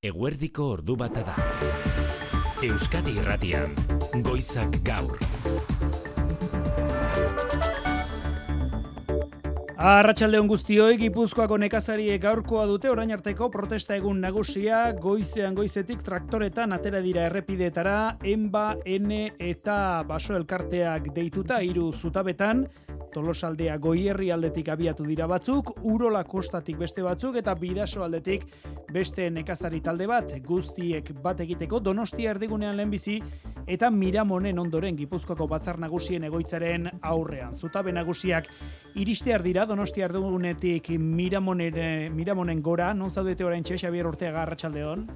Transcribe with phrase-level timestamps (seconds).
[0.00, 1.32] Eguerdiko ordu bata da.
[2.64, 3.74] Euskadi Irratian,
[4.24, 5.18] Goizak Gaur.
[9.76, 17.04] Arratxaldeon guztioi, Gipuzkoako nekazariek gaurkoa dute orain arteko protesta egun nagusia, goizean goizetik traktoretan atera
[17.04, 19.76] dira errepideetara, enba, ene eta
[20.08, 22.64] baso elkarteak deituta hiru zutabetan,
[23.12, 28.46] Tolosaldea goierri aldetik abiatu dira batzuk, Urola kostatik beste batzuk eta Bidaso aldetik
[28.92, 33.20] beste nekazari talde bat, guztiek bat egiteko Donostia erdigunean lehenbizi
[33.70, 37.54] eta Miramonen ondoren Gipuzkoako batzar nagusien egoitzaren aurrean.
[37.54, 38.48] Zutabe nagusiak
[38.98, 45.06] iristear dira Donostia erdigunetik Miramonen, Miramonen gora, non zaudete orain txe, Xabier Ortega Arratxaldeon?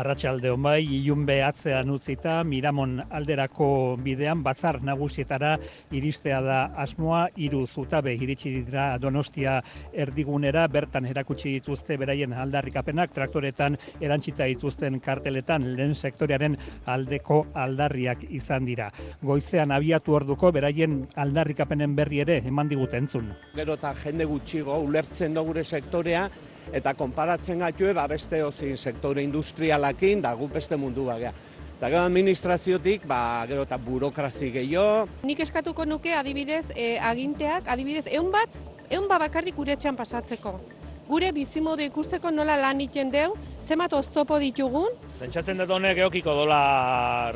[0.00, 5.58] Arratxaldeon bai, ilun behatzean utzita, Miramon alderako bidean batzar nagusietara
[5.92, 9.58] iristea da asmoa, hiru zutabe iritsi dira Donostia
[9.92, 16.56] erdigunera bertan erakutsi dituzte beraien aldarrikapenak traktoretan erantzita dituzten karteletan lehen sektorearen
[16.86, 17.42] aldeko
[17.82, 18.90] aldarriak izan dira.
[19.22, 23.32] Goizean abiatu orduko beraien aldarrikapenen berri ere eman digute entzun.
[23.56, 26.28] Gero eta jende gutxigo ulertzen da gure sektorea
[26.72, 31.32] eta konparatzen gatue ba beste ozin sektore industrialakin da gu beste mundu bagea.
[31.78, 35.08] Eta gero administraziotik, ba, gero eta burokrazi gehiago.
[35.26, 38.54] Nik eskatuko nuke adibidez e, aginteak, adibidez egun bat,
[38.88, 40.60] egun bat bakarrik gure etxean pasatzeko.
[41.08, 44.98] Gure bizimodu ikusteko nola lan iten deu, zemat oztopo ditugun.
[45.20, 46.62] Pentsatzen dut honek eokiko dola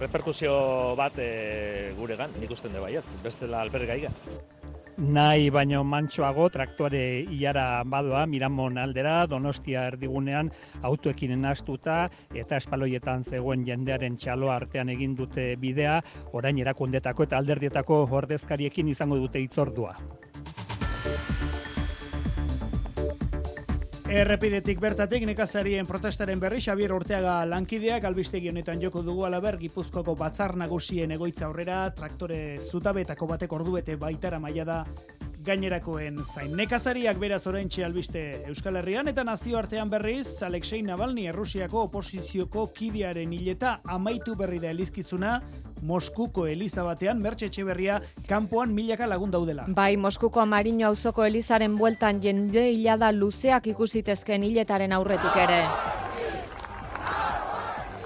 [0.00, 0.58] reperkusio
[0.98, 4.12] bat e, guregan, nik usten dut baiet, bestela alpergaiga
[4.97, 10.50] nahi baino mantsoago traktore ilara badoa Miramon aldera Donostia erdigunean
[10.82, 16.00] autoekin enastuta eta espaloietan zegoen jendearen txalo artean egin dute bidea
[16.32, 19.97] orain erakundetako eta alderdietako ordezkariekin izango dute itzordua.
[24.06, 30.54] Errepidetik bertatik nekazarien protestaren berri Xabier Orteaga lankideak albistegi honetan joko dugu alaber Gipuzkoako batzar
[30.54, 32.38] nagusien egoitza aurrera traktore
[32.70, 34.76] zutabetako batek orduete baitara maila da
[35.46, 36.54] gainerakoen zain.
[36.58, 43.78] Nekazariak beraz oraintxe albiste Euskal Herrian eta nazioartean berriz Alexei Navalny Errusiako oposizioko kidiaren hileta
[43.96, 45.40] amaitu berri da elizkizuna
[45.86, 49.66] Moskuko Eliza batean Mertxe Etxeberria kanpoan milaka lagun daudela.
[49.68, 55.62] Bai, Moskuko Amarino auzoko Elizaren bueltan jende hilada luzeak ikusitezken hiletaren aurretik ere.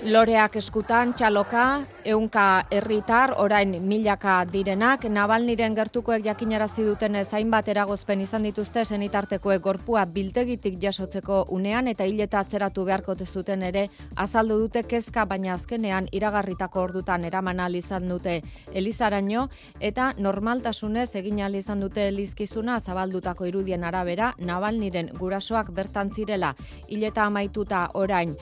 [0.00, 8.46] Loreak eskutan, txaloka, eunka herritar orain milaka direnak, Navalniren gertukoek jakinarazi duten zainbat eragozpen izan
[8.48, 15.26] dituzte senitartekoek gorpua biltegitik jasotzeko unean eta hileta atzeratu beharko zuten ere azaldu dute kezka
[15.26, 18.40] baina azkenean iragarritako ordutan eraman izan dute
[18.72, 19.48] Elizaraino.
[19.80, 26.54] Eta normaltasunez egin izan dute elizkizuna zabaldutako irudien arabera Navalniren gurasoak bertan zirela
[26.88, 28.36] hileta amaituta orain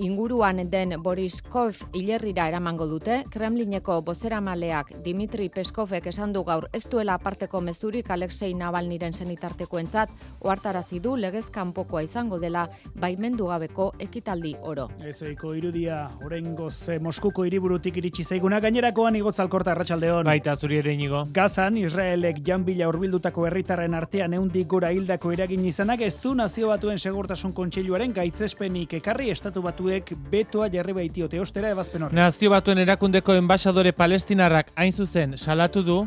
[0.00, 6.82] inguruan den Boris Kov hilerrira eramango dute, Kremlineko bozeramaleak Dimitri Peskovek esan du gaur ez
[6.88, 10.10] duela aparteko mezurik Alexei Navalniren senitarteko entzat,
[10.40, 14.88] oartarazi du legez kanpokoa izango dela baimendu gabeko ekitaldi oro.
[15.04, 20.24] Ezoiko irudia, orain goz eh, Moskuko hiriburutik iritsi zaiguna, gainerakoan igotz alkorta arratsaldeon.
[20.24, 21.26] Baita zuri ere inigo.
[21.36, 26.98] Gazan, Israelek janbila urbildutako herritarren artean eundik gora hildako eragin izanak ez du nazio batuen
[26.98, 32.16] segurtasun kontseiluaren gaitzespenik ekarri estatu batu batuek betoa jarri baitiote ostera ebazpen horrek.
[32.16, 36.06] Nazio batuen erakundeko enbaixadore palestinarrak hain zuzen salatu du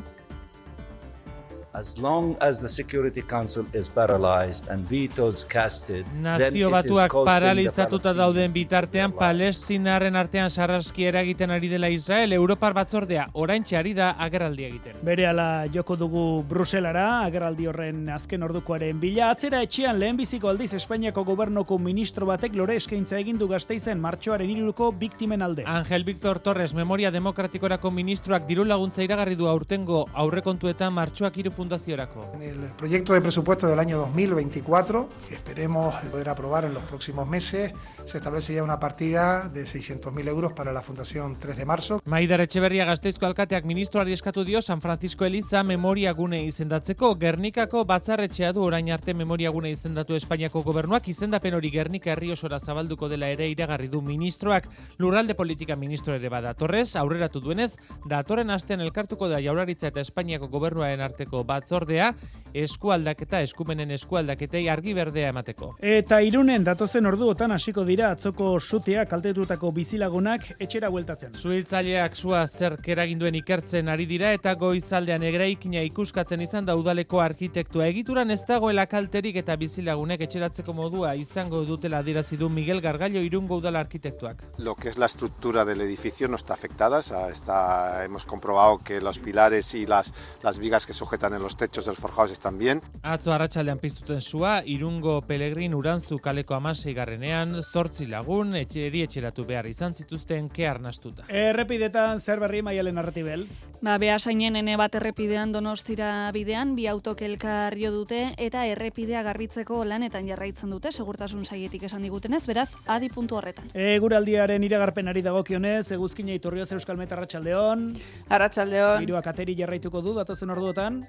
[1.74, 8.54] as long as the Security Council is paralyzed and vetoes casted, Nazio batuak paralizatuta dauden
[8.54, 15.00] bitartean Palestinarren artean sarraski eragiten ari dela Israel, Europar batzordea oraintxe ari da agerraldi egiten.
[15.04, 19.32] Berehala joko dugu Bruselara, agerraldi horren azken ordukoaren bila.
[19.34, 24.92] Atzera etxean lehenbiziko aldiz Espainiako gobernoko ministro batek lore eskaintza egin du gazteizen martxoaren iruruko
[24.92, 25.66] biktimen alde.
[25.66, 32.42] Angel Victor Torres, Memoria Demokratikorako ministroak diru laguntza iragarri du aurtengo aurrekontuetan martxoak iru En
[32.42, 37.74] el proyecto de presupuesto del año 2024, que esperemos poder aprobar en los próximos meses,
[38.06, 42.02] se establece ya una partida de 600.000 euros para la Fundación 3 de marzo.
[42.06, 47.16] Maidar Etxeberria Gazteizko alkateak ministroari eskatu dio San Francisco Eliza memoria gune izendatzeko.
[47.20, 48.64] Gernikako batzarretxea du.
[48.64, 51.08] Orain arte memoria gune izendatu Espainiako gobernuak.
[51.08, 54.68] Izendapen hori Gernika herri osora zabalduko dela ere iragarri du ministroak.
[54.98, 56.54] Lurralde politika ministro ere bada.
[56.54, 57.72] Torrez, aurreratu duenez,
[58.10, 62.14] datorren astean elkartuko da jaularitza eta Espainiako gobernuaren arteko batzordea
[62.54, 65.72] eskualdaketa eskumenen eskualdaketei argi berdea emateko.
[65.82, 71.34] Eta irunen datozen orduotan hasiko dira atzoko sutea kaltetutako bizilagunak etxera bueltatzen.
[71.34, 77.88] Zuhiltzaileak sua zer keraginduen ikertzen ari dira eta goizaldean egreikina ikuskatzen izan da udaleko arkitektua
[77.90, 83.58] egituran ez dagoela kalterik eta bizilagunek etxeratzeko modua izango dutela adirazi du Miguel Gargallo irungo
[83.58, 84.44] udala arkitektuak.
[84.60, 89.20] Lo que es la estructura del edificio no está afectada, está, hemos comprobado que los
[89.20, 90.14] pilares y las,
[90.44, 92.82] las vigas que sujetan en los techos del forjado están bien.
[93.04, 99.68] Atzo arratsaldean piztuten sua, irungo pelegrin urantzu kaleko amasei garrenean, zortzi lagun, etxeri etxeratu behar
[99.68, 101.28] izan zituzten ke arnastuta.
[101.28, 103.46] Errepidetan zer berri maialen narratibel?
[103.84, 109.82] Ba, beha sainen ene bat errepidean donostira bidean, bi autokelkar jo dute eta errepidea garbitzeko
[109.84, 113.68] lanetan jarraitzen dute, segurtasun saietik esan digutenez, beraz, adi puntu horretan.
[113.76, 117.90] E, guraldiaren iragarpenari dagokionez, eguzkina iturrioz Euskal Meta Arratxaldeon.
[118.32, 119.04] Arratxaldeon.
[119.04, 121.04] Giroak ateri jarraituko du, datozen orduotan.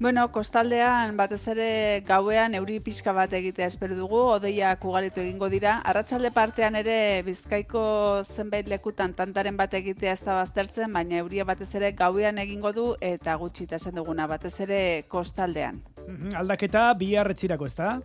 [0.00, 1.70] Bueno, kostaldean batez ere
[2.06, 5.80] gauean euri pixka bat egitea espero dugu, odeiak ugaritu egingo dira.
[5.90, 7.82] Arratsalde partean ere Bizkaiko
[8.22, 12.92] zenbait lekutan tantaren bat egitea ez da baztertzen, baina euria batez ere gauean egingo du
[13.00, 15.82] eta gutxi esan duguna batez ere kostaldean.
[16.36, 17.98] Aldaketa bihar etzirako ez da?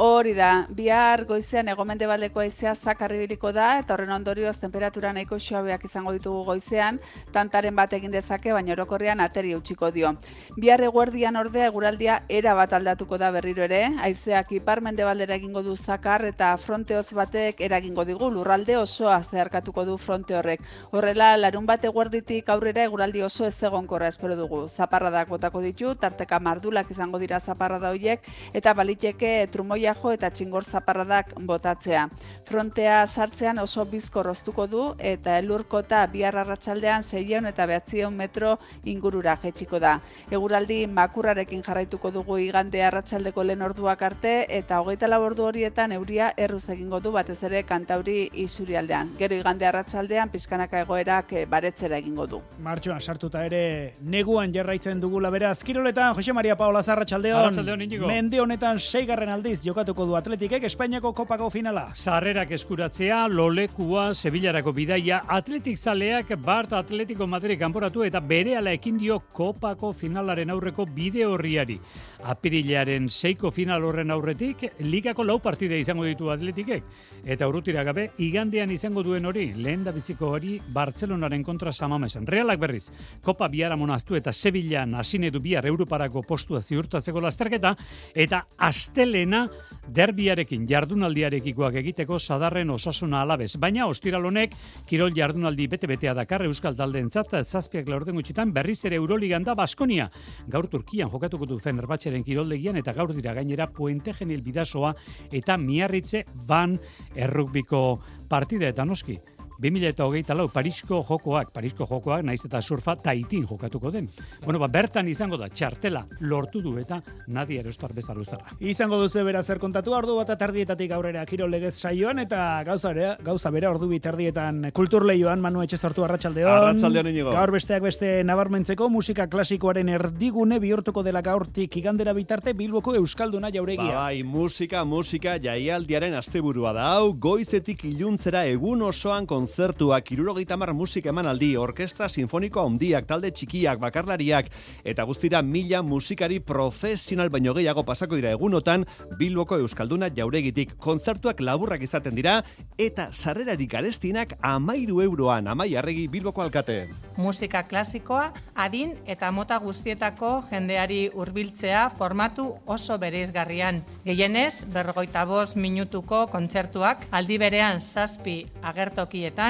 [0.00, 5.84] Hori da, bihar goizean egomende baldeko aizea zakarribiliko da, eta horren ondorioz temperatura nahiko xoabeak
[5.84, 7.00] izango ditugu goizean,
[7.32, 10.14] tantaren bat egin dezake, baina orokorrean ateri utziko dio.
[10.56, 15.76] Bihar eguerdian ordea eguraldia era bat aldatuko da berriro ere, aizeak ipar mendebaldera egingo du
[15.76, 20.64] zakar eta fronteoz batek eragingo digu, lurralde osoa zeharkatuko du fronte horrek.
[20.92, 24.64] Horrela, larun bat eguerditik aurrera eguraldi oso ez egonkorra espero dugu.
[24.68, 28.20] Zaparradak botako ditu, tarteka mardulak izango dira zaparrada horiek,
[28.52, 32.08] eta baliteke trumoi jo eta txingor zaparradak botatzea.
[32.44, 39.36] Frontea sartzean oso bizko roztuko du eta elurkota bihar arratsaldean 600 eta 900 metro ingurura
[39.42, 39.98] jetxiko da.
[40.30, 46.68] Eguraldi makurrarekin jarraituko dugu igande arratsaldeko lehen orduak arte eta hogeita labordu horietan euria erruz
[46.68, 49.14] egingo du batez ere kantauri isurialdean.
[49.18, 52.42] Gero igande arratsaldean pizkanaka egoerak eh, baretzera egingo du.
[52.62, 55.62] Martxoan sartuta ere neguan jarraitzen dugula beraz.
[55.62, 57.21] Kiroletan Jose Maria Paola Zarratxaldeon.
[57.30, 61.84] Arratxaldeon, Mende honetan seigarren aldiz jokatuko du Atletikek Espainiako kopako finala.
[61.94, 69.20] Sarrerak eskuratzea, lolekua, Sevillarako bidaia, Atletik zaleak Bart Atletiko Madrid kanporatu eta berehala ekin dio
[69.32, 71.78] kopako finalaren aurreko bide horriari.
[72.22, 76.84] Apirilaren seiko final horren aurretik, ligako lau partide izango ditu atletikek.
[77.24, 82.26] Eta urrutira gabe, igandean izango duen hori, lehen da biziko hori, Bartzelonaren kontra samamesan.
[82.26, 82.88] Realak berriz,
[83.22, 86.60] Kopa biara monaztu eta Sevilla nasine du bihar Europarako postua
[87.02, 87.74] ziurtatzeko lasterketa,
[88.14, 89.46] eta astelena
[89.92, 93.56] derbiarekin jardunaldiarekikoak egiteko sadarren osasuna alabez.
[93.58, 94.54] Baina ostiralonek,
[94.86, 100.08] kirol jardunaldi bete-betea dakar Euskal Taldeen zata, zazpiak laurden gutxitan berriz ere Euroligan da Baskonia.
[100.48, 104.94] Gaur Turkian jokatuko du Fenerbahçeren kiroldegian eta gaur dira gainera Puente Genil Bidasoa
[105.32, 106.78] eta Miarritze Van
[107.16, 109.18] Errukbiko partida eta noski.
[109.62, 114.08] 2008 lau, Parisko jokoak, Parisko jokoak, naiz eta surfa taitin jokatuko den.
[114.44, 116.98] Bueno, ba, bertan izango da, txartela lortu du eta
[117.28, 118.56] nadia erostar bezala ustara.
[118.58, 123.12] Izango duzu bera zer kontatu, ordu bat atardietatik aurrera kiro legez saioan, eta gauza, ere,
[123.22, 126.50] gauza bera ordu bitardietan kultur lehioan, Manu Etxe sortu arratsaldeon.
[126.50, 127.30] Arratsaldeon inigo.
[127.36, 133.92] Gaur besteak beste nabarmentzeko musika klasikoaren erdigune bihurtuko dela gaurtik igandera bitarte Bilboko Euskalduna jauregia.
[133.92, 140.72] Ba, bai, musika, musika, jaialdiaren asteburua da hau, goizetik iluntzera egun osoan kontzertuak, irurogeita mar
[140.72, 144.46] musika emanaldi, orkestra sinfoniko handiak, talde txikiak, bakarlariak,
[144.88, 148.86] eta guztira mila musikari profesional baino gehiago pasako dira egunotan,
[149.20, 150.72] Bilboko Euskalduna jauregitik.
[150.80, 152.38] Kontzertuak laburrak izaten dira,
[152.80, 156.88] eta sarrerarik arestinak amairu euroan, amai arregi Bilboko alkate.
[157.20, 163.82] Musika klasikoa, adin eta mota guztietako jendeari hurbiltzea formatu oso bereizgarrian.
[164.06, 169.41] Gehienez, berrogeita bost minutuko kontzertuak aldi berean zazpi agertokietan,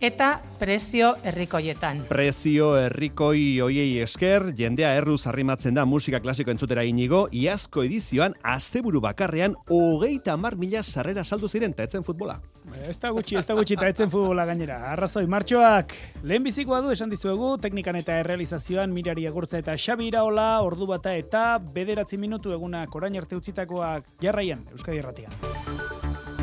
[0.00, 2.04] eta prezio herrikoietan.
[2.08, 9.02] Prezio herrikoi hoiei esker, jendea erruz arrimatzen da musika klasiko entzutera inigo, iazko edizioan, asteburu
[9.02, 12.38] bakarrean, hogeita mar mila sarrera saldu ziren, eta etzen futbola.
[12.86, 14.78] Ez da gutxi, ez da gutxi, eta etzen futbola gainera.
[14.92, 20.60] Arrazoi, martxoak, lehen bizikoa du, esan dizuegu, teknikan eta errealizazioan, mirari agurtza eta xabi iraola,
[20.66, 25.34] ordu bata eta bederatzi minutu egunak orain arte utzitakoak jarraian, Euskadi Erratian.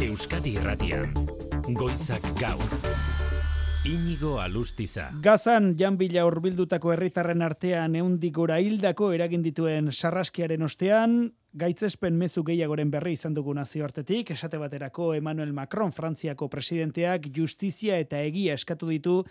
[0.01, 1.13] Euskadi Irratian,
[1.73, 2.61] Goizak Gaur.
[3.89, 5.07] Inigo Alustiza.
[5.17, 11.15] Gazan janbila urbildutako herritarren artean eundik gora hildako eragin dituen sarraskiaren ostean,
[11.57, 18.21] gaitzespen mezu gehiagoren berri izan dugu nazioartetik, esate baterako Emmanuel Macron, Frantziako presidenteak justizia eta
[18.21, 19.23] egia eskatu ditu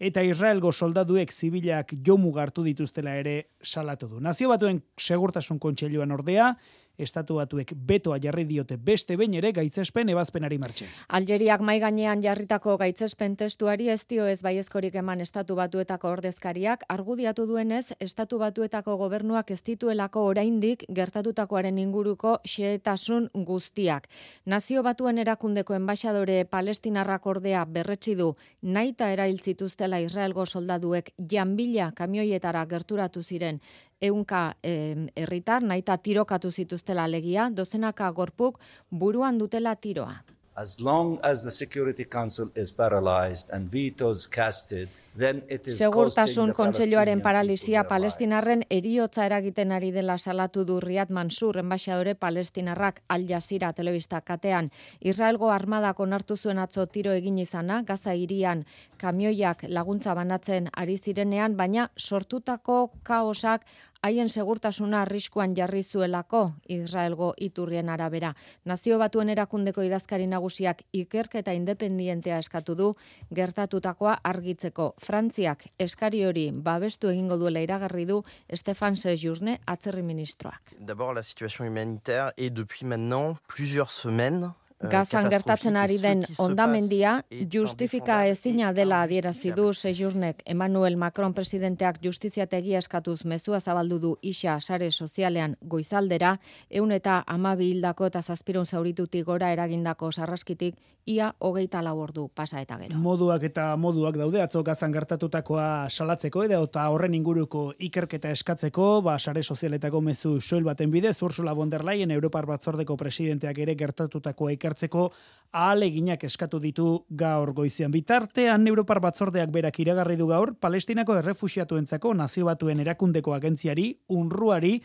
[0.00, 4.20] eta Israelgo soldaduek zibilak jomu gartu dituztela ere salatu du.
[4.20, 6.54] Nazio batuen segurtasun kontseiluan ordea,
[6.98, 10.86] estatu batuek betoa jarri diote beste behin ere gaitzespen ebazpenari martxe.
[11.08, 17.46] Algeriak mai gainean jarritako gaitzespen testuari ez dio ez baiezkorik eman estatu batuetako ordezkariak argudiatu
[17.46, 24.08] duenez estatu batuetako gobernuak ez dituelako oraindik gertatutakoaren inguruko xehetasun guztiak.
[24.46, 33.22] Nazio batuen erakundeko enbaixadore palestinarrak ordea berretsi du naita erailtzituztela Israelgo soldaduek janbila kamioietara gerturatu
[33.22, 33.60] ziren
[34.02, 40.22] eunka herritar naita tirokatu zituztela alegia, dozenaka gorpuk buruan dutela tiroa.
[40.54, 46.52] As long as the Security Council is paralyzed and vetoes casted, then it is Segurtasun
[46.52, 53.72] kontseiluaren paralisia palestinarren eriotza eragiten ari dela salatu du Riyad Mansur enbaixadore palestinarrak Al Jazeera
[53.72, 54.68] telebista katean.
[55.00, 58.66] Israelgo armadak onartu zuen atzo tiro egin izana, Gaza hirian
[58.98, 63.64] kamioiak laguntza banatzen ari zirenean, baina sortutako kaosak
[64.02, 68.32] haien segurtasuna arriskuan jarri zuelako Israelgo iturrien arabera.
[68.64, 72.88] Nazio batuen erakundeko idazkari nagusiak ikerketa independientea eskatu du
[73.34, 74.94] gertatutakoa argitzeko.
[75.02, 80.74] Frantziak eskari hori babestu egingo duela iragarri du Stefan Sejourne atzerri ministroak.
[80.80, 84.50] D'abord la situation humanitaire et depuis maintenant plusieurs semaines
[84.90, 87.22] Gazan gertatzen ari den ondamendia
[87.52, 94.58] justifika ezina dela adierazi du Sejurnek Emmanuel Macron presidenteak justiziategi eskatuz mezua zabaldu du isa
[94.60, 96.38] sare sozialean goizaldera.
[96.70, 102.60] Eun eta amabi hildako eta zazpirun zauritutik gora eragindako sarraskitik ia hogeita lau ordu pasa
[102.60, 102.98] eta gero.
[102.98, 109.18] Moduak eta moduak daude atzo gazan gertatutakoa salatzeko edo eta horren inguruko ikerketa eskatzeko, ba
[109.18, 114.52] sare sozialetako mezu soil baten bidez Ursula von der Leyen Europar Batzordeko presidenteak ere gertatutakoa
[114.52, 115.12] iker ikertzeko
[115.52, 117.92] ahaleginak eskatu ditu gaur goizian.
[117.92, 124.80] Bitartean Europar batzordeak berak iragarri du gaur Palestinako errefuxiatuentzako nazio batuen erakundeko agentziari, unruari,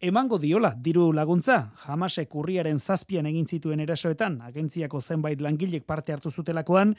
[0.00, 1.58] emango diola diru laguntza.
[1.92, 6.94] Hamasek urriaren zazpian egin zituen erasoetan, agentziako zenbait langilek parte hartu zutelakoan,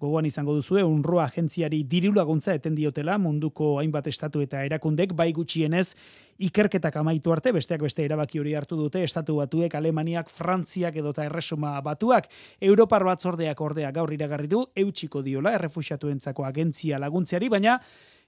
[0.00, 5.28] gogoan izango duzue, unroa agentziari diru laguntza eten diotela, munduko hainbat estatu eta erakundek, bai
[5.36, 5.90] gutxienez,
[6.48, 11.76] ikerketak amaitu arte, besteak beste erabaki hori hartu dute, estatu batuek, Alemaniak, Frantziak edota erresuma
[11.84, 17.80] batuak, Europar batzordeak ordea gaur iragarri du, eutxiko diola, errefusiatuentzako agentzia laguntziari, baina,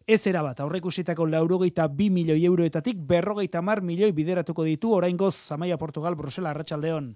[0.09, 6.17] ez erabat, aurreikusitako laurogeita bi milioi euroetatik berrogeita mar milioi bideratuko ditu oraingoz Zamaia Portugal
[6.17, 7.11] Brusela Arratsaldeon.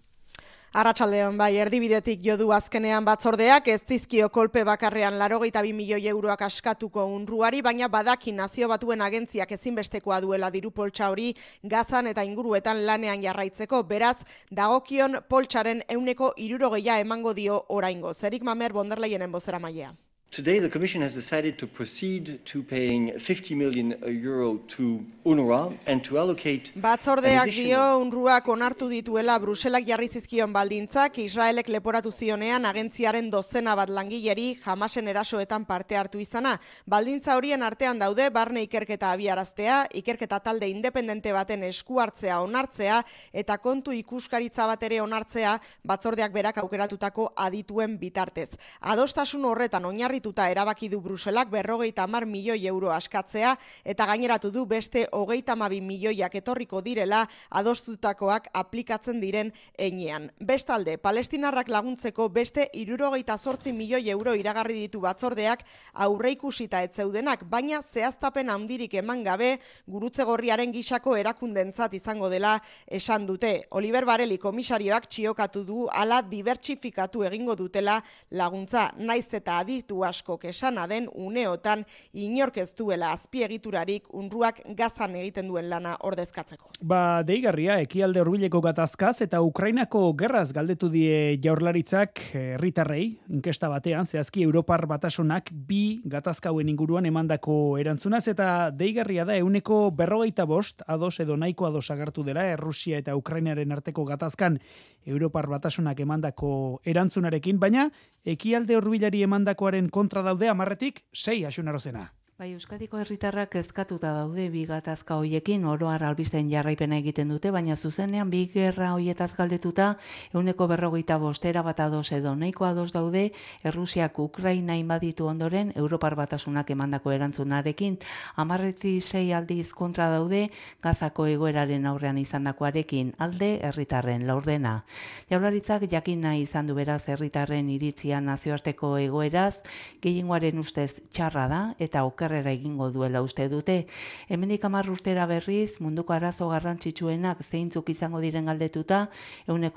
[0.73, 7.05] Arratxaldeon, bai, erdibidetik jodu azkenean batzordeak, ez dizkio kolpe bakarrean larogeita bi milioi euroak askatuko
[7.17, 11.33] unruari, baina badaki nazio batuen agentziak ezinbestekoa duela diru poltsa hori
[11.63, 14.19] gazan eta inguruetan lanean jarraitzeko, beraz,
[14.51, 18.15] dagokion poltsaren euneko irurogeia emango dio oraingo.
[18.15, 19.93] Zerik mamer bonderleienen bozera maia.
[20.33, 26.03] Today, the Commission has decided to proceed to paying 50 million euro to UNRWA and
[26.05, 33.29] to allocate Batzordeak dio UNRWAak onartu dituela Bruselak jarri zizkion baldintzak Israelek leporatu zionean agentziaren
[33.31, 36.55] dozena bat langileri jamasen erasoetan parte hartu izana.
[36.87, 43.03] Baldintza horien artean daude barne ikerketa abiaraztea, ikerketa talde independente baten esku hartzea onartzea
[43.35, 48.57] eta kontu ikuskaritza bat ere onartzea batzordeak berak aukeratutako adituen bitartez.
[48.81, 54.67] Adostasun horretan oinarri oinarrituta erabaki du Bruselak berrogeita mar milioi euro askatzea eta gaineratu du
[54.67, 60.31] beste hogeita mabi milioiak etorriko direla adostutakoak aplikatzen diren enean.
[60.47, 65.65] Bestalde, palestinarrak laguntzeko beste irurogeita sortzi milioi euro iragarri ditu batzordeak
[65.95, 73.27] aurreikusita ez zeudenak, baina zehaztapen handirik eman gabe gurutze gorriaren gisako erakundentzat izango dela esan
[73.27, 73.67] dute.
[73.71, 80.87] Oliver Bareli komisarioak txiokatu du ala dibertsifikatu egingo dutela laguntza naiz eta aditu asko kesana
[80.91, 86.71] den uneotan inork ez duela azpiegiturarik unruak gazan egiten duen lana ordezkatzeko.
[86.85, 94.45] Ba, deigarria, ekialde horbileko gatazkaz eta Ukrainako gerraz galdetu die jaurlaritzak herritarrei inkesta batean, zehazki
[94.45, 101.37] Europar batasunak bi gatazkauen inguruan emandako erantzunaz eta deigarria da euneko berrogeita bost, ados edo
[101.37, 104.59] nahiko ados agertu dela, Errusia eta Ukrainaren arteko gatazkan
[105.07, 107.89] Europar batasunak emandako erantzunarekin, baina
[108.25, 112.13] ekialde horbilari emandakoaren kontra daude amarretik sei asunarozena.
[112.41, 118.31] Bai, Euskadiko herritarrak kezkatuta daude bi gatazka hoiekin oroar albisten jarraipena egiten dute, baina zuzenean
[118.33, 119.91] bi gerra hoietaz galdetuta
[120.33, 123.27] euneko berrogeita bostera bat ados edo nahiko ados daude
[123.63, 127.99] Errusiak Ukraina inbaditu ondoren Europar batasunak emandako erantzunarekin
[128.37, 130.49] amarreti sei aldiz kontra daude
[130.83, 134.87] gazako egoeraren aurrean izandakoarekin alde herritarren laurdena.
[135.29, 139.61] Jaularitzak jakina izan du beraz herritarren iritzia nazioarteko egoeraz,
[140.01, 143.87] gehiengoaren ustez txarra da eta oker okerrera egingo duela uste dute.
[144.29, 149.09] Hemendik hamar urtera berriz, munduko arazo garrantzitsuenak zeintzuk izango diren galdetuta,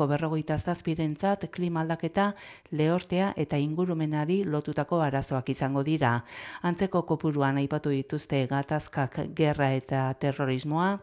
[0.08, 2.36] berrogeita zazpirentzat, klima aldaketa,
[2.72, 6.24] lehortea eta ingurumenari lotutako arazoak izango dira.
[6.62, 11.00] Antzeko kopuruan aipatu dituzte gatazkak gerra eta terrorismoa,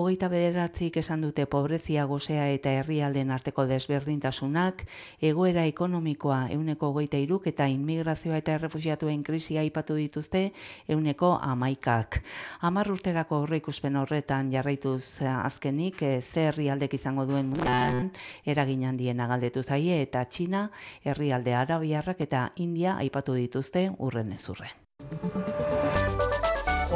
[0.00, 4.86] hogeita bederatzik esan dute pobrezia gozea eta herrialden arteko desberdintasunak,
[5.20, 6.48] egoera ekonomikoa
[6.88, 10.45] hogeita iruk eta inmigrazioa eta errefusiatuen krisia aipatu dituzte,
[10.88, 12.20] euneko amaikak.
[12.60, 18.10] Amar urterako horre ikuspen horretan jarraituz azkenik e, ze herrialdek izango duen mundan
[18.44, 20.70] eragin handien galdetu zaie eta Txina
[21.04, 24.44] herrialde arabiarrak eta India aipatu dituzte urren ez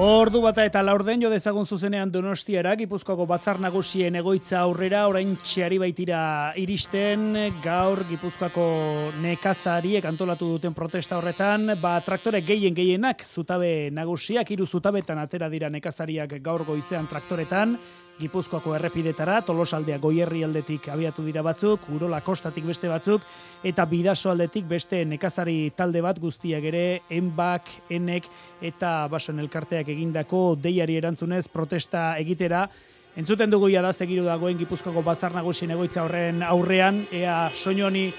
[0.00, 5.76] Ordu bata eta laurden jo dezagun zuzenean Donostiara Gipuzkoako batzar nagusien egoitza aurrera orain txeari
[5.82, 6.20] baitira
[6.56, 7.26] iristen
[7.60, 8.64] gaur Gipuzkoako
[9.20, 15.68] nekazariek antolatu duten protesta horretan ba traktore gehien gehienak zutabe nagusiak hiru zutabetan atera dira
[15.68, 17.76] nekazariak gaur goizean traktoretan
[18.20, 23.24] Gipuzkoako errepidetara, tolosaldea goierri aldetik abiatu dira batzuk, urola kostatik beste batzuk,
[23.64, 28.28] eta bidaso aldetik beste nekazari talde bat guztiak ere, enbak, enek,
[28.60, 32.68] eta basoen elkarteak egindako deiari erantzunez protesta egitera,
[33.18, 38.12] Entzuten dugu da segiru dagoen Gipuzkoako batzar nagusien egoitza horren aurrean, ea soinoni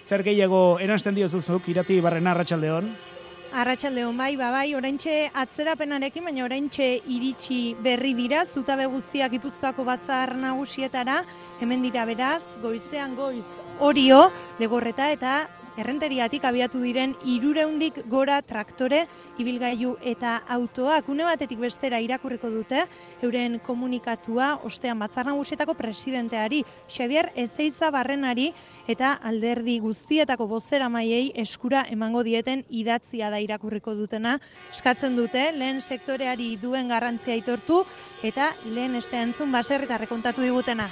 [0.00, 3.15] zer gehiago eransten diozuzuk, irati barrena arratsaldeon.
[3.52, 10.34] Arratxaldeon bai, ba bai, oraintxe atzerapenarekin, baina oraintxe iritsi berri dira, zutabe guztiak ipuzkoako batzar
[10.36, 11.22] nagusietara,
[11.60, 13.44] hemen dira beraz, goizean goiz
[13.78, 15.36] orio, legorreta eta
[15.76, 19.04] errenteriatik abiatu diren irureundik gora traktore,
[19.38, 21.08] ibilgailu eta autoak.
[21.08, 22.84] Une batetik bestera irakurriko dute,
[23.22, 28.52] euren komunikatua ostean batzar nagusietako presidenteari, Xavier Ezeiza Barrenari
[28.88, 34.38] eta alderdi guztietako bozera maiei eskura emango dieten idatzia da irakurriko dutena.
[34.72, 37.84] Eskatzen dute, lehen sektoreari duen garrantzia aitortu
[38.22, 40.06] eta lehen este entzun baserritarre
[40.36, 40.88] digutena.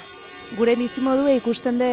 [0.54, 1.92] Gure bizimodu ikusten de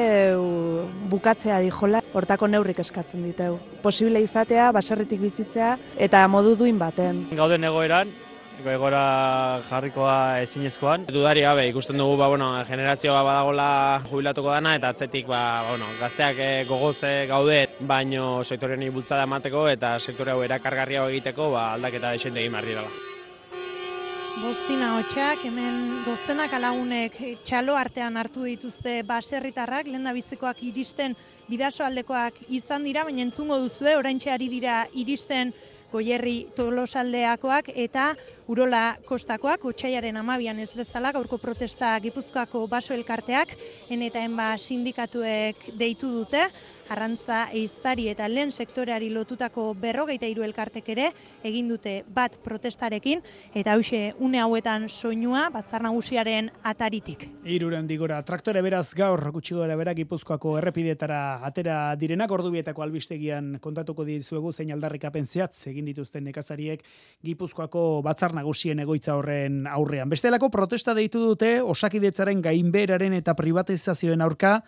[1.10, 3.55] bukatzea dijola, hortako neurrik eskatzen diteu.
[3.81, 7.24] Posible izatea, baserritik bizitzea eta modu duin baten.
[7.38, 8.12] Gauden egoeran,
[8.70, 11.08] egora jarrikoa ezinezkoan.
[11.10, 13.70] Dudari gabe ikusten dugu ba, bueno, generazioa badagola
[14.10, 19.67] jubilatuko dana eta atzetik ba, ba bueno, gazteak eh, gogoze gaude, baino sektorean bultzada emateko
[19.70, 23.10] eta sektore hau erakargarria egiteko ba, aldaketa desente egin behar
[24.42, 27.14] Bostina hotxak, hemen dozenak alagunek
[27.46, 31.14] txalo artean hartu dituzte baserritarrak, lehen bizikoak iristen
[31.46, 35.54] bidaso aldekoak izan dira, baina entzungo duzue, orain ari dira iristen
[35.92, 38.12] goierri tolosaldeakoak eta
[38.51, 43.56] urola kostakoak, otxaiaren amabian ez bezala, gaurko protesta gipuzkoako baso elkarteak,
[43.90, 46.48] en eta enba sindikatuek deitu dute,
[46.92, 51.08] arrantza eiztari eta lehen sektoreari lotutako berrogeita hiru elkartek ere
[51.48, 53.22] egin dute bat protestarekin.
[53.56, 57.27] Eta hause une hauetan soinua batzar nagusiaren ataritik.
[57.46, 62.32] Iruren digora, traktore beraz gaur gutxi gara berak ipuzkoako errepidetara atera direnak.
[62.32, 66.83] Ordubietako albistegian kontatuko dizuegu zein aldarrikapen zehatz egin dituzten nekazariek
[67.24, 70.09] gipuzkoako batzar nagusien egoitza horren aurrean.
[70.09, 74.61] Bestelako protesta deitu dute osakidetzaren gainberaren eta privatizazioen aurka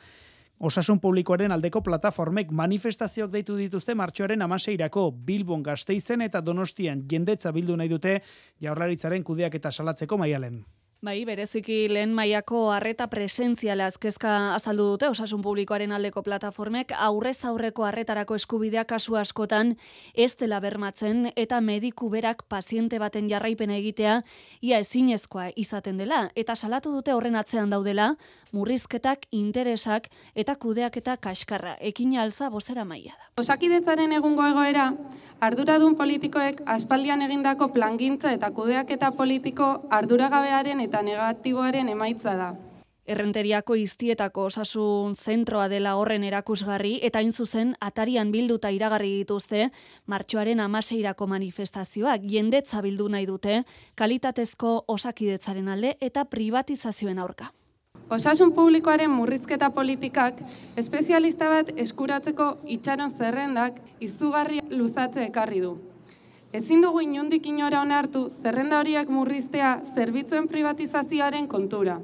[0.64, 7.76] Osasun publikoaren aldeko plataformek manifestazioak deitu dituzte martxoaren amaseirako Bilbon gazteizen eta donostian jendetza bildu
[7.76, 8.14] nahi dute
[8.62, 10.62] jaurlaritzaren kudeak eta salatzeko maialen.
[11.04, 17.84] Bai, bereziki lehen mailako harreta presentziala azkezka azaldu dute osasun publikoaren aldeko plataformek aurrez aurreko
[17.84, 19.74] harretarako eskubidea kasu askotan
[20.16, 24.22] ez dela bermatzen eta mediku berak paziente baten jarraipena egitea
[24.62, 28.14] ia ezinezkoa izaten dela eta salatu dute horren atzean daudela
[28.54, 31.76] murrizketak, interesak eta kudeak eta kaskarra.
[31.82, 33.32] Ekin alza bozera maia da.
[33.42, 34.92] Osakidetzaren egungo egoera,
[35.44, 42.54] arduradun politikoek aspaldian egindako plangintza eta kudeak eta politiko arduragabearen eta negatiboaren emaitza da.
[43.04, 49.66] Errenteriako iztietako osasun zentroa dela horren erakusgarri eta hain zuzen atarian bilduta iragarri dituzte
[50.08, 53.64] martxoaren amaseirako manifestazioak jendetza bildu nahi dute
[53.96, 57.52] kalitatezko osakidetzaren alde eta privatizazioen aurka.
[58.10, 60.40] Osasun publikoaren murrizketa politikak
[60.78, 65.76] espezialista bat eskuratzeko itxaron zerrendak izugarri luzatze ekarri du.
[66.54, 71.96] Ezin dugu inundik inora onartu zerrenda horiek murriztea zerbitzuen privatizazioaren kontura.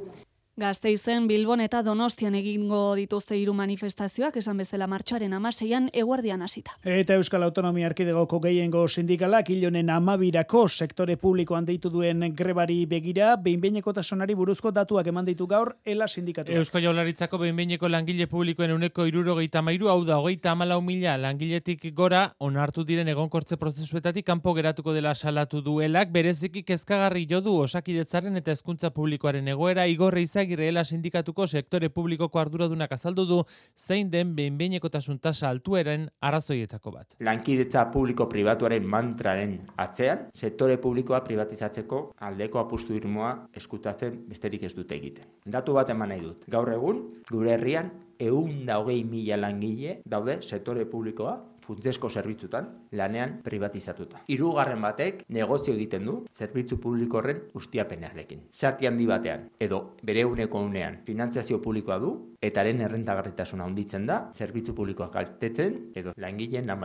[0.60, 6.74] Gazteizen, Bilbon eta Donostian egingo dituzte hiru manifestazioak, esan bezala martxoaren amaseian, eguardian hasita.
[6.84, 13.93] Eta Euskal Autonomia Arkidegoko gehiengo sindikalak hilonen amabirako sektore publikoan deitu duen grebari begira, behinbeineko
[13.95, 16.52] tasonari buruzko datuak eman ditu gaur, ela sindikatu.
[16.52, 22.34] Euskal Jaularitzako behinbeineko langile publikoen uneko irurogeita mairu, hau da, hogeita amalau mila langiletik gora,
[22.39, 28.91] onartu diren egonkortze prozesuetatik kanpo geratuko dela salatu duelak, bereziki kezkagarri jodu osakidetzaren eta hezkuntza
[28.91, 33.36] publikoaren egoera, igorre izag Agirreela sindikatuko sektore publikoko arduradunak azaldu du
[33.78, 37.14] zein den behinbeinekotasun tasa altueren arrazoietako bat.
[37.22, 44.98] Lankidetza publiko pribatuaren mantraren atzean, sektore publikoa privatizatzeko aldeko apustu irmoa eskutatzen besterik ez dute
[44.98, 45.30] egiten.
[45.46, 46.50] Datu bat eman nahi dut.
[46.50, 51.38] Gaur egun, gure herrian, eun da hogei mila langile daude sektore publikoa
[51.70, 54.24] funtzesko zerbitzutan lanean privatizatuta.
[54.34, 58.48] Hirugarren batek negozio egiten du zerbitzu publiko horren ustiapenarekin.
[58.52, 64.20] Zati handi batean edo bere uneko unean finantziazio publikoa du eta haren errentagarritasuna handitzen da
[64.36, 66.80] zerbitzu publikoak kaltetzen edo langileen lan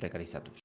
[0.00, 0.60] prekarizatuz.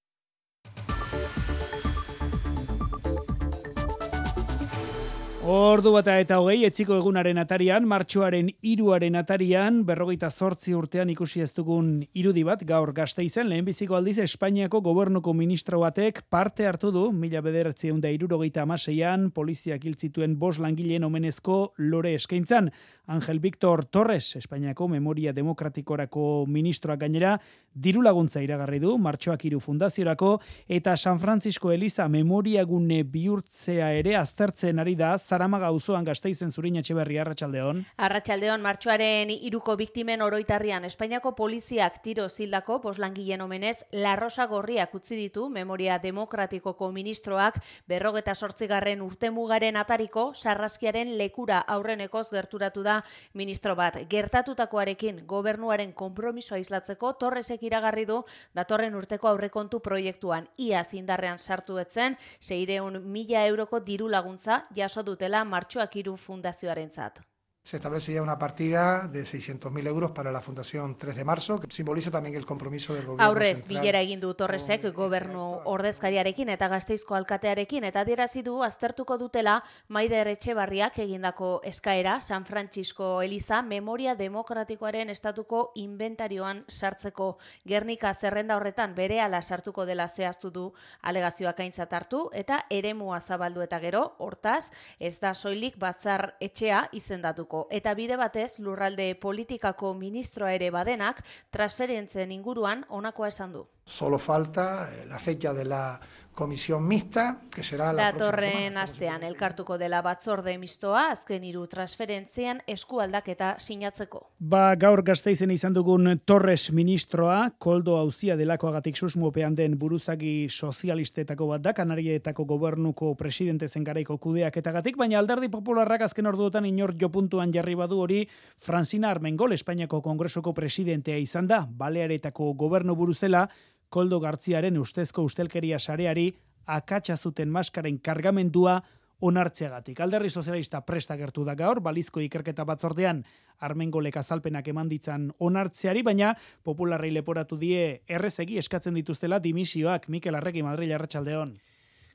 [5.45, 11.51] Ordu bata eta hogei, etziko egunaren atarian, martxoaren iruaren atarian, berrogeita zortzi urtean ikusi ez
[11.53, 17.03] dugun irudi bat, gaur gazte izen, lehenbiziko aldiz Espainiako gobernuko ministro batek parte hartu du,
[17.13, 22.71] mila bederatzi da irurogeita amaseian, poliziak hiltzituen bos langileen omenezko lore eskaintzan.
[23.05, 27.35] Angel Victor Torres, Espainiako Memoria Demokratikorako ministroak gainera,
[27.69, 34.81] diru laguntza iragarri du, martxoak iru fundaziorako, eta San Francisco Eliza Memoriagune bihurtzea ere aztertzen
[34.81, 37.81] ari da, Zaramaga auzoan Gasteizen zurin etxeberri Arratsaldeon.
[38.05, 45.17] Arratsaldeon martxoaren iruko biktimen oroitarrian Espainiako poliziak tiro zildako poslangileen omenez La Rosa Gorriak utzi
[45.19, 47.57] ditu Memoria Demokratikoko ministroak
[47.91, 53.01] berrogeta sortzigarren urtemugaren atariko sarraskiaren lekura aurrenekoz gerturatu da
[53.33, 53.99] ministro bat.
[54.07, 58.21] Gertatutakoarekin gobernuaren konpromisoa islatzeko Torresek iragarri du
[58.55, 65.24] datorren urteko aurrekontu proiektuan ia zindarrean sartu etzen 600 mila euroko diru laguntza jaso dute
[65.25, 67.19] dutela martxoak iru fundazioarentzat.
[67.65, 71.65] Se establece ya una partida de 600.000 euros para la Fundación 3 de marzo, que
[71.71, 73.79] simboliza también el compromiso del gobierno Aurrez, central.
[73.79, 80.27] bilera egin du Torresek gobernu ordezkariarekin eta gazteizko alkatearekin, eta adierazi du aztertuko dutela Maider
[80.27, 89.19] Etxebarriak egindako eskaera San Francisco Eliza Memoria Demokratikoaren estatuko inventarioan sartzeko Gernika zerrenda horretan bere
[89.21, 90.67] ala sartuko dela zehaztu du
[91.01, 97.54] alegazioak aintzat hartu, eta eremua zabaldu eta gero, hortaz, ez da soilik batzar etxea izendatuko
[97.71, 103.65] eta bide batez lurralde politikako ministroa ere badenak transferentzen inguruan honakoa esan du.
[103.85, 105.99] Solo falta eh, la fecha de la
[106.35, 113.55] comisión mixta, que será la Datorren astean elkartuko dela batzorde mistoa, azken hiru transferentzian eskualdaketa
[113.57, 114.19] sinatzeko.
[114.37, 121.63] Ba, gaur gazteizen izan dugun Torres ministroa, koldo hauzia delakoagatik susmuopean den buruzagi sozialistetako bat
[121.63, 126.93] da, Kanarietako gobernuko presidente zen garaiko kudeak eta gatik, baina alderdi popularrak azken orduotan inor
[126.99, 128.25] jopuntuan jarri badu hori
[128.59, 133.47] Francina Armengol, Espainiako kongresuko presidentea izan da, Balearetako gobernu buruzela,
[133.89, 136.31] Koldo Gartziaren ustezko ustelkeria sareari
[136.65, 138.81] akatsa zuten maskaren kargamendua
[139.21, 139.99] onartzeagatik.
[139.99, 143.23] Alderri sozialista presta gertu da gaur, balizko ikerketa batzordean
[143.63, 150.63] armengolek azalpenak eman ditzan onartzeari, baina popularrei leporatu die errezegi eskatzen dituztela dimisioak Mikel Arregi
[150.63, 151.55] Madrid Arratsaldeon.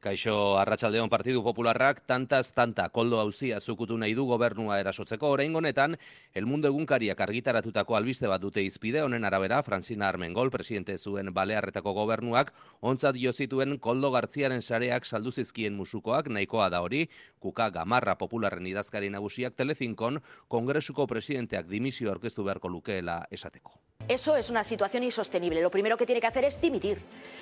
[0.01, 5.29] Kaixo Arratsaldeon Partidu Popularrak tantaz tanta koldo hauzia zukutu nahi du gobernua erasotzeko.
[5.37, 5.99] Orain honetan
[6.33, 11.93] El Mundo egunkariak argitaratutako albiste bat dute izpide honen arabera Francina Armengol presidente zuen Balearretako
[12.01, 16.33] gobernuak ontzat jo zituen koldo gartziaren sareak saldu zizkien musukoak.
[16.33, 17.05] Nahikoa da hori
[17.39, 23.77] kuka gamarra popularren idazkari nagusiak telezinkon kongresuko presidenteak dimisio aurkeztu beharko lukeela esateko.
[24.09, 25.63] Eso es una situación insostenible.
[25.63, 26.99] Lo primero que tiene que hacer es dimitir.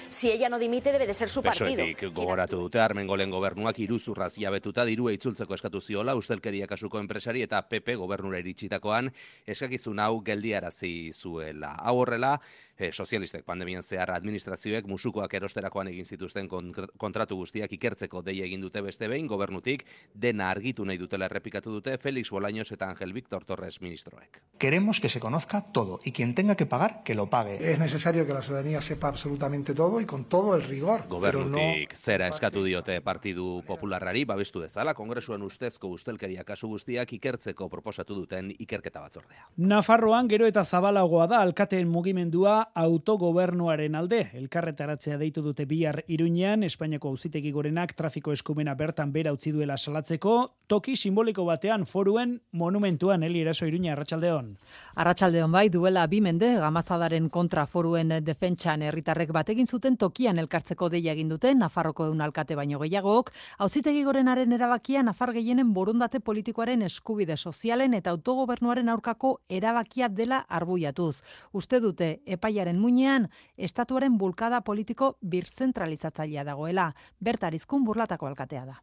[0.09, 1.85] Si ella no dimite, debe de ser su partido.
[1.85, 7.63] Besoetik gogoratu dute Armengolen gobernuak iruzurraz jabetuta dirua itzultzeko eskatu ziola ustelkeria kasuko enpresari eta
[7.69, 9.13] PP gobernura iritsitakoan
[9.47, 11.75] eskakizun hau geldiarazi zuela.
[11.81, 12.39] Hau horrela,
[12.79, 18.83] e, sozialistek pandemian zehar administrazioek musukoak erosterakoan egin zituzten kontratu guztiak ikertzeko dei egin dute
[18.85, 23.81] beste behin gobernutik dena argitu nahi dutela errepikatu dute Felix Bolaños eta Ángel Víctor Torres
[23.83, 24.41] ministroek.
[24.59, 27.59] Queremos que se conozca todo y quien tenga que pagar que lo pague.
[27.73, 31.09] Es necesario que la ciudadanía sepa absolutamente todo y con todo el rigor.
[31.09, 31.99] Gobernutik no...
[31.99, 38.53] zera eskatu diote Partidu Popularrari babestu dezala kongresuan ustezko ustelkeria kasu guztiak ikertzeko proposatu duten
[38.59, 39.49] ikerketa batzordea.
[39.57, 44.31] Nafarroan gero eta zabalagoa da alkateen mugimendua autogobernuaren alde.
[44.35, 50.55] Elkarretaratzea deitu dute bihar Iruñean, Espainiako auzitegi gorenak trafiko eskumena bertan bera utzi duela salatzeko,
[50.67, 54.57] toki simboliko batean foruen monumentuan Eli Eraso Iruña Arratsaldeon.
[54.95, 61.11] Arratsaldeon bai duela bi mende gamazadaren kontra foruen defentsan herritarrek bategin zuten tokian elkartzeko deia
[61.17, 67.37] egin dute Nafarroko eun alkate baino gehiagok, auzitegi gorenaren erabakia Nafar gehienen borondate politikoaren eskubide
[67.37, 71.25] sozialen eta autogobernuaren aurkako erabakia dela arbuiatuz.
[71.53, 76.93] Uste dute epaiaren muinean estatuaren bulkada politiko birzentralizatzailea dagoela.
[77.19, 78.79] Bertarizkun burlatako alkatea da.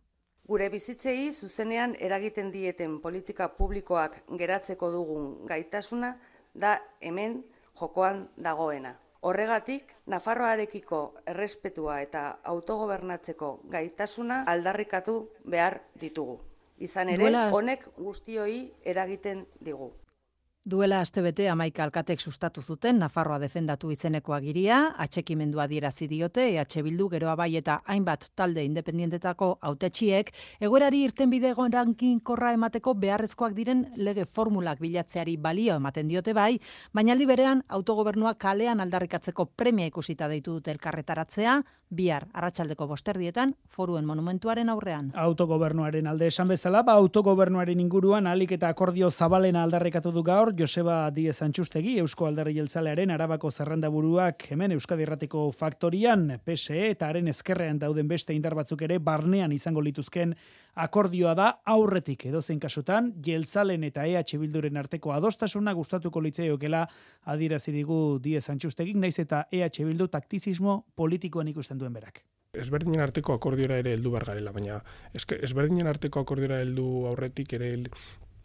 [0.45, 6.17] Gure bizitzei zuzenean eragiten dieten politika publikoak geratzeko dugun gaitasuna
[6.55, 7.43] da hemen
[7.79, 8.95] jokoan dagoena.
[9.25, 15.15] Horregatik, Nafarroarekiko errespetua eta autogobernatzeko gaitasuna aldarrikatu
[15.49, 16.37] behar ditugu.
[16.77, 19.91] Izan ere, honek guztioi eragiten digu.
[20.65, 27.05] Duela astebete amaika alkatek sustatu zuten Nafarroa defendatu izeneko agiria, atxekimendua dierazi diote, EH Bildu
[27.11, 33.85] geroa bai eta hainbat talde independientetako autetxiek, egoerari irten bide rankin korra emateko beharrezkoak diren
[33.95, 36.59] lege formulak bilatzeari balio ematen diote bai,
[36.91, 44.05] baina aldi berean autogobernua kalean aldarrikatzeko premia ikusita deitu dute elkarretaratzea, bihar arratsaldeko bosterdietan foruen
[44.05, 45.11] monumentuaren aurrean.
[45.13, 51.11] Autogobernuaren alde esan bezala, ba autogobernuaren inguruan alik eta akordio zabalena aldarrikatu du gaur Joseba
[51.11, 57.27] Diez Antxustegi, Eusko Alderri Jeltzalearen arabako zerrenda buruak hemen Euskadi Errateko faktorian, PSE eta haren
[57.27, 60.35] ezkerrean dauden beste indar batzuk ere barnean izango lituzken
[60.75, 61.49] akordioa da.
[61.75, 66.85] Aurretik edozein kasutan Jeltzalen eta EH Bilduren arteko adostasuna gustatuko litzaiokela
[67.33, 72.23] adierazi digu Diez Antxustegik naiz eta EH Bildu taktizismo politikoen ikusten duen berak.
[72.55, 74.79] Ezberdinen arteko akordiora ere heldu bar garela, baina
[75.13, 77.73] ezberdinen arteko akordiora heldu aurretik ere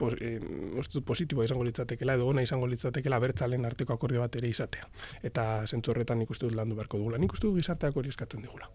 [0.00, 0.40] pos, eh,
[1.06, 4.88] positiboa izango litzatekela edo ona izango litzatekela bertzalen arteko akordio bat ere izatea.
[5.30, 7.20] Eta zentzu horretan nik uste dut landu beharko dugula.
[7.20, 8.70] Nik uste dut gizarteak hori eskatzen digula.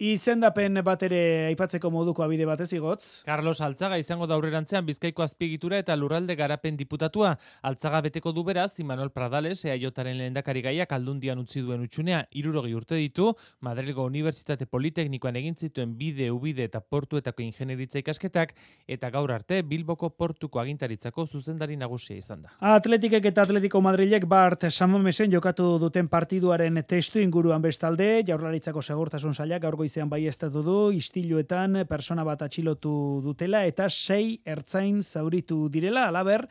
[0.00, 1.18] Izendapen bat ere
[1.50, 3.20] aipatzeko moduko abide batez igotz.
[3.26, 7.34] Carlos Altzaga izango da aurrerantzean Bizkaiko azpigitura eta lurralde garapen diputatua.
[7.68, 12.96] Altzaga beteko du beraz, Imanol Pradales, EAJaren lehendakari gaiak aldundian utzi duen utxunea, irurogi urte
[12.96, 18.56] ditu, Madrilgo Unibertsitate Politeknikoan egin zituen bide, ubide eta portuetako ingenieritza ikasketak,
[18.88, 22.54] eta gaur arte Bilboko portuko agintaritzako zuzendari nagusia izan da.
[22.72, 29.60] Atletikek eta Atletiko Madrilek Bart Samamesen jokatu duten partiduaren testu inguruan bestalde, jaurlaritzako segurtasun sailak
[29.68, 36.04] gaurgo goizean bai estatu du, istiluetan persona bat atxilotu dutela eta sei ertzain zauritu direla,
[36.06, 36.44] alaber,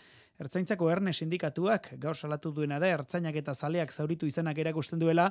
[0.43, 5.29] ertzaintzako erne sindikatuak gaur salatu duena da, ertzainak eta zaleak zauritu izanak erakusten duela,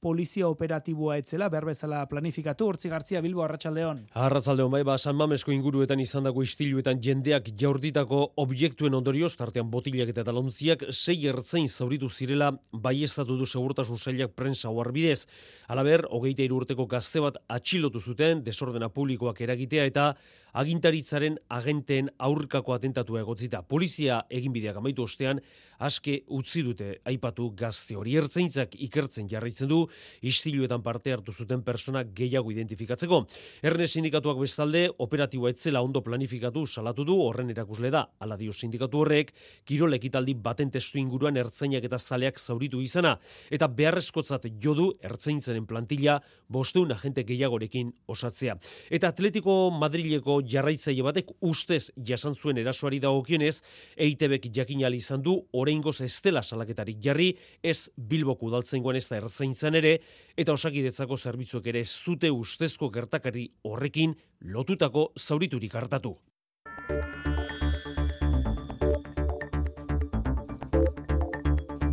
[0.00, 4.04] polizia operatiboa etzela, berbezala planifikatu, hortzi gartzia Bilbo Arratxaldeon.
[4.14, 10.12] Arratxaldeon bai, ba, San Mamesko inguruetan izan dago istiluetan jendeak jaurditako objektuen ondorioz, tartean botilak
[10.14, 15.26] eta talontziak, sei ertzein zauritu zirela, bai du segurtasun zailak prensa bidez.
[15.68, 20.14] Alaber, hogeita urteko gazte bat atxilotu zuten, desordena publikoak eragitea eta
[20.52, 23.62] agintaritzaren agenteen aurkako atentatu egotzita.
[23.62, 25.40] Polizia eginbideak amaitu ostean,
[25.78, 29.84] aske utzi dute aipatu gazte hori ertzeintzak ikertzen jarraitzen du
[30.26, 33.20] istiluetan parte hartu zuten persona gehiago identifikatzeko.
[33.62, 38.04] Erne sindikatuak bestalde operatiboa etzela ondo planifikatu salatu du horren erakusle da.
[38.18, 39.32] Hala dio sindikatu horrek
[39.64, 43.16] kirol ekitaldi baten testu inguruan ertzainak eta zaleak zauritu izana
[43.50, 48.56] eta beharrezkotzat jodu ertzaintzaren plantilla bosteun agente gehiagorekin osatzea.
[48.90, 53.62] Eta Atletico Madrileko jarraitzaile batek ustez jasan zuen erasoari dagokionez
[53.96, 59.74] EITBek jakin izan du oraingoz ez dela salaketarik jarri ez Bilboko udaltzaingoan ez da ertzaintzan
[59.74, 59.98] ere
[60.36, 66.16] eta osakidetzako zerbitzuek ere ez dute ustezko gertakari horrekin lotutako zauriturik hartatu.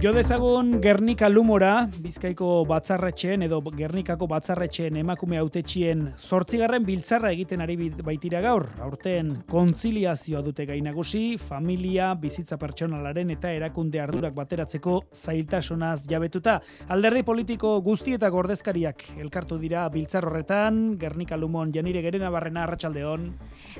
[0.05, 7.89] Jo dezagun Gernika Lumora, Bizkaiko batzarretxeen edo Gernikako batzarretxeen emakume autetxien zortzigarren biltzarra egiten ari
[8.05, 8.67] baitira gaur.
[8.85, 16.59] Aurten kontziliazioa dute gai nagusi, familia, bizitza pertsonalaren eta erakunde ardurak bateratzeko zailtasunaz jabetuta.
[16.93, 23.25] Alderdi politiko guzti eta gordezkariak elkartu dira biltzar horretan, Gernika Lumon, Janire Gerena Barrena, Arratxaldeon.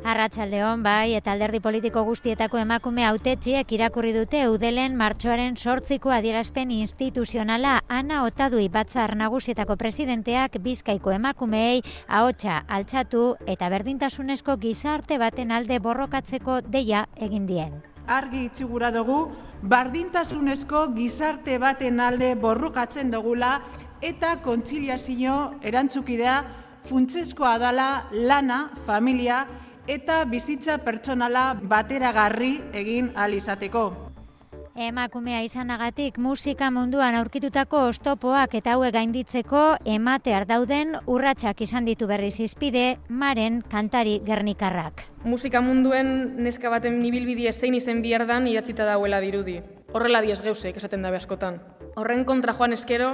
[0.01, 7.81] Arratxaldeon, bai, eta alderdi politiko guztietako emakume autetxiek irakurri dute udelen martxoaren sortziko adierazpen instituzionala
[7.91, 16.61] Ana Otadui batzar nagusietako presidenteak Bizkaiko emakumeei ahotsa altxatu eta berdintasunezko gizarte baten alde borrokatzeko
[16.61, 17.75] deia egin dien.
[18.07, 19.19] Argi itxigura dugu,
[19.61, 23.59] berdintasunezko gizarte baten alde borrokatzen dugula
[24.01, 26.39] eta kontziliazio erantzukidea
[26.87, 29.45] funtseskoa dala lana, familia
[29.87, 34.14] eta bizitza pertsonala bateragarri egin alizateko.
[34.75, 42.33] Emakumea izanagatik musika munduan aurkitutako ostopoak eta hauek gainditzeko ematear dauden urratsak izan ditu berriz
[42.43, 45.05] izpide Maren kantari Gernikarrak.
[45.23, 49.61] Musika munduen neska baten nibilbidie zein izen bihardan idatzita dauela dirudi.
[49.95, 51.61] Horrela diez geusek esaten dabe askotan.
[51.95, 53.13] Horren kontra joan eskero,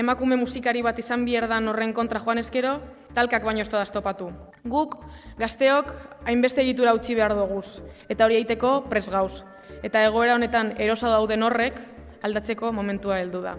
[0.00, 2.78] emakume musikari bat izan bierdan horren kontra joan eskero,
[3.12, 4.32] talkak baino ez da estopatu.
[4.64, 4.96] Guk,
[5.36, 5.92] gazteok,
[6.24, 9.42] hainbeste egitura utzi behar duguz, eta hori eiteko pres gauz
[9.82, 11.80] eta egoera honetan erosa dauden horrek
[12.22, 13.56] aldatzeko momentua heldu da.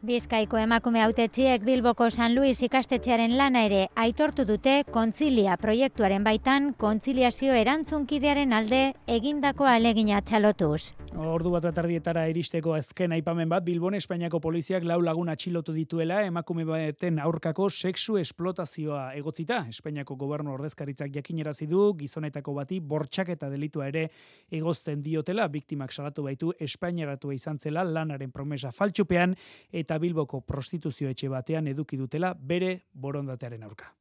[0.00, 7.52] Bizkaiko emakume autetxiek Bilboko San Luis ikastetxearen lana ere aitortu dute kontzilia proiektuaren baitan kontziliazio
[7.52, 8.80] erantzunkidearen alde
[9.18, 10.94] egindako alegina txalotuz.
[11.10, 16.64] Ordu bat atardietara iristeko azken aipamen bat, Bilbon Espainiako poliziak lau lagun atxilotu dituela, emakume
[16.64, 19.64] baten aurkako sexu esplotazioa egotzita.
[19.68, 24.06] Espainiako gobernu ordezkaritzak jakinerazi du gizonetako bati bortxak eta delitua ere
[24.54, 29.34] egozten diotela, biktimak salatu baitu Espainiaratu izan zela lanaren promesa faltxupean
[29.72, 33.94] eta Bilboko prostituzio etxe batean eduki dutela bere borondatearen aurka.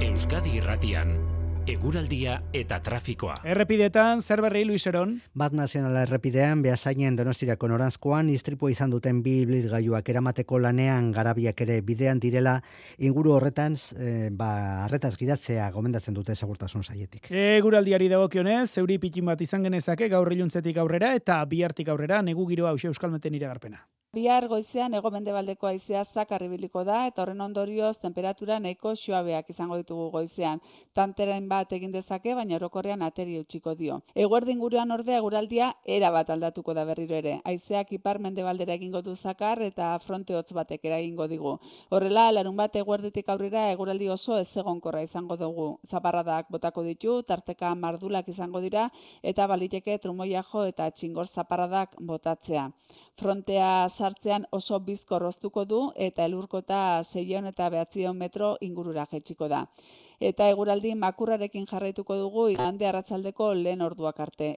[0.00, 1.35] Euskadi Irratian
[1.66, 3.40] Eguraldia eta trafikoa.
[3.42, 5.16] Errepidetan, zer berri, Luis Eron?
[5.34, 11.80] Bat nazionala errepidean, behazainen donostirako norantzkoan, istripo izan duten bi gaiuak eramateko lanean garabiak ere
[11.82, 12.60] bidean direla,
[13.02, 14.52] inguru horretan, e, ba,
[14.84, 17.32] arretaz gidatzea gomendatzen dute segurtasun saietik.
[17.34, 22.76] Eguraldiari dagokionez, zeuri pikin bat izan genezake gaur iluntzetik aurrera eta bihartik aurrera negu giroa
[22.78, 23.82] euskalmeten iragarpena.
[24.16, 29.76] Bihar goizean ego mendebaldeko aizea zakar ibiliko da eta horren ondorioz temperatura nahiko suabeak izango
[29.76, 30.62] ditugu goizean.
[30.96, 33.98] Tanterain bat egin dezake, baina orokorrean ateri utxiko dio.
[34.24, 37.34] Eguerdin gurean ordea guraldia era bat aldatuko da berriro ere.
[37.44, 41.52] Aizeak ipar mendebaldera egingo du zakar eta fronte hotz batek eragingo digu.
[41.90, 45.68] Horrela, larun bat eguerditik aurrera eguraldi oso ez egonkorra izango dugu.
[45.84, 48.88] Zaparradak botako ditu, tarteka mardulak izango dira
[49.22, 52.70] eta baliteke trumoiajo eta txingor zaparradak botatzea
[53.20, 59.64] frontea sartzean oso bizkor roztuko du eta elurkota 600 eta 900 metro ingurura jetxiko da.
[60.20, 64.56] Eta eguraldi makurrarekin jarraituko dugu igande arratsaldeko lehen orduak arte.